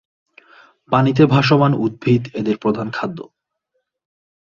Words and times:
পানিতে 0.91 1.23
ভাসমান 1.25 1.71
উদ্ভিদ 1.75 2.23
এদের 2.33 2.55
প্রধান 2.57 2.87
খাদ্য। 2.89 3.19